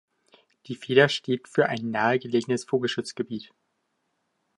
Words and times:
Die 0.65 0.73
Feder 0.73 1.09
steht 1.09 1.47
für 1.47 1.67
ein 1.69 1.91
nahe 1.91 2.17
gelegenes 2.17 2.63
Vogelschutzgebiet. 2.63 3.53